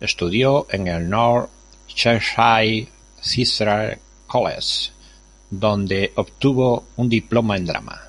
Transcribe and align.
Estudió 0.00 0.66
en 0.70 0.86
el 0.88 1.10
North 1.10 1.50
Cheshire 1.86 2.88
Theatre 3.22 3.98
College 4.26 4.90
donde 5.50 6.14
obtuvo 6.16 6.86
un 6.96 7.10
diploma 7.10 7.58
en 7.58 7.66
drama. 7.66 8.00